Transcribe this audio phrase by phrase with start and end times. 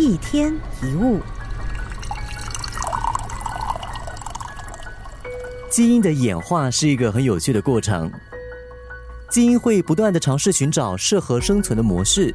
[0.00, 0.50] 一天
[0.82, 1.20] 一物，
[5.70, 8.10] 基因的演化是一个很有趣的过程。
[9.28, 12.34] 基因会不断的尝试寻找适合生存的模式，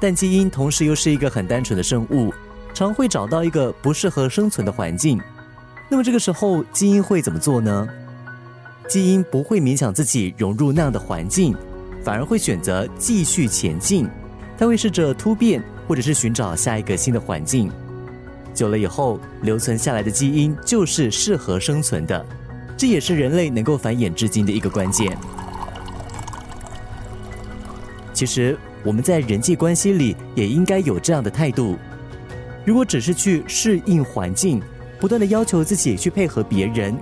[0.00, 2.34] 但基因同时又是一个很单纯的生物，
[2.74, 5.20] 常会找到一个不适合生存的环境。
[5.88, 7.88] 那么这个时候，基因会怎么做呢？
[8.88, 11.56] 基因不会勉强自己融入那样的环境，
[12.02, 14.10] 反而会选择继续前进。
[14.58, 15.62] 它会试着突变。
[15.86, 17.70] 或者是寻找下一个新的环境，
[18.52, 22.24] 久了以后留存下来的基因就是适合生存的，
[22.76, 25.16] 这也是人类能够繁衍至今的一个关键。
[28.12, 31.76] 其实我们在人际关系里也应该有这样的态度，
[32.64, 34.60] 如果只是去适应环境，
[34.98, 36.96] 不断的要求自己去配合别人，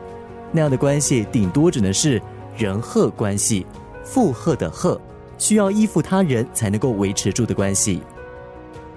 [0.51, 2.21] 那样的关系顶多只能是
[2.59, 3.65] 人鹤关系，
[4.05, 5.01] 负荷的荷，
[5.39, 8.03] 需要依附他人才能够维持住的关系。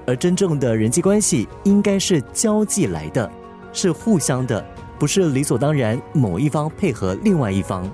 [0.07, 3.29] 而真正的人际关系应该是交际来的，
[3.73, 4.65] 是互相的，
[4.97, 7.87] 不是理所当然某一方配合另外一方。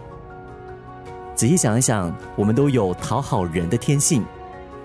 [1.35, 4.23] 仔细想一想，我们都有讨好人的天性，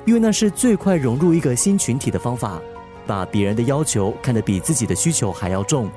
[0.06, 2.58] 因为那是最快融入一个新群体的方法。
[3.06, 5.88] 把别人的要求看得比自己的需求还要重。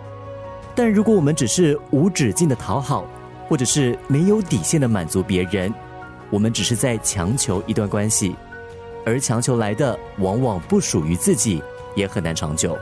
[0.73, 3.05] 但如果我们只是无止境的讨好，
[3.49, 5.73] 或者是没有底线的满足别人，
[6.29, 8.33] 我们只是在强求一段关系。
[9.05, 11.61] 而强求来的往往不属于自己，
[11.95, 12.77] 也很难长久。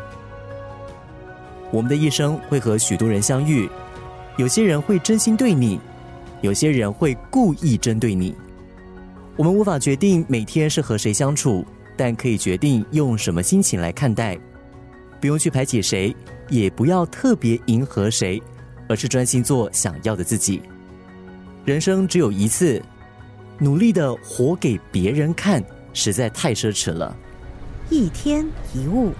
[1.71, 3.69] 我们的一生会和许多人相遇，
[4.37, 5.79] 有些人会真心对你，
[6.41, 8.35] 有些人会故意针对你。
[9.35, 14.37] 我们无法决定每天是和谁相处，但可以决定用什么心情来看待。
[15.21, 16.15] 不用去排挤谁，
[16.49, 18.41] 也不要特别迎合谁，
[18.87, 20.61] 而是专心做想要的自己。
[21.65, 22.81] 人生只有一次，
[23.59, 25.63] 努力的活给别人看。
[25.93, 27.15] 实在太奢侈了。
[27.89, 29.13] 一天一物。